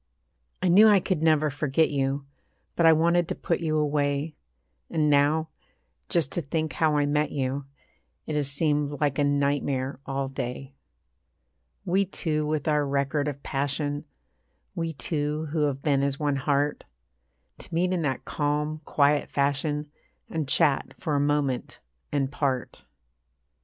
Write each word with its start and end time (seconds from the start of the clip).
I 0.63 0.67
knew 0.67 0.87
I 0.87 0.99
could 0.99 1.21
never 1.21 1.51
forget 1.51 1.91
you; 1.91 2.25
But 2.75 2.87
I 2.87 2.91
wanted 2.91 3.27
to 3.27 3.35
put 3.35 3.59
you 3.59 3.77
away. 3.77 4.33
And 4.89 5.11
now, 5.11 5.49
just 6.09 6.31
to 6.31 6.41
think 6.41 6.73
how 6.73 6.97
I 6.97 7.05
met 7.05 7.29
you 7.29 7.65
It 8.25 8.35
has 8.35 8.49
seemed 8.51 8.99
like 8.99 9.19
a 9.19 9.23
nightmare 9.23 9.99
all 10.07 10.27
day. 10.27 10.73
We 11.85 12.05
two 12.05 12.47
with 12.47 12.67
our 12.67 12.83
record 12.83 13.27
of 13.27 13.43
passion, 13.43 14.05
We 14.73 14.93
two 14.93 15.45
who 15.51 15.65
have 15.65 15.83
been 15.83 16.01
as 16.01 16.19
one 16.19 16.37
heart, 16.37 16.83
To 17.59 17.71
meet 17.71 17.93
in 17.93 18.01
that 18.01 18.25
calm, 18.25 18.81
quiet 18.85 19.29
fashion, 19.29 19.91
And 20.31 20.47
chat 20.47 20.95
for 20.97 21.13
a 21.15 21.19
moment 21.19 21.79
and 22.11 22.31
part. 22.31 22.85